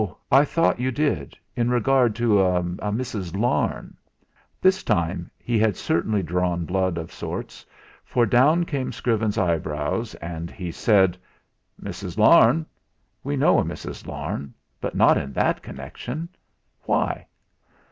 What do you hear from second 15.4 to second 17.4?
connection. Why?"